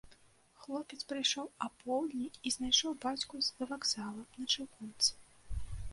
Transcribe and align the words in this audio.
Хлопец 0.61 0.97
прыйшоў 1.09 1.45
апоўдні 1.67 2.27
і 2.49 2.53
знайшоў 2.57 2.91
бацьку 3.03 3.35
за 3.49 3.63
вакзалам, 3.73 4.25
на 4.39 4.45
чыгунцы. 4.55 5.11